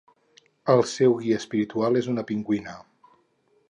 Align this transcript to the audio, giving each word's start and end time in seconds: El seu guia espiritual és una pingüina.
El 0.75 0.81
seu 0.93 1.13
guia 1.19 1.39
espiritual 1.43 2.03
és 2.03 2.11
una 2.15 2.27
pingüina. 2.33 2.79